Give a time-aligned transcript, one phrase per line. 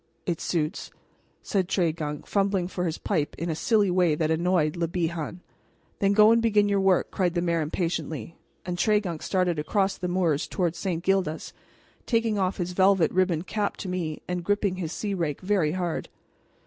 [0.25, 0.89] "It suits,"
[1.43, 5.41] said Tregunc, fumbling for his pipe in a silly way that annoyed Le Bihan.
[5.99, 8.35] "Then go and begin your work," cried the mayor impatiently;
[8.65, 11.03] and Tregunc started across the moors toward St.
[11.03, 11.53] Gildas,
[12.07, 16.09] taking off his velvet ribboned cap to me and gripping his sea rake very hard.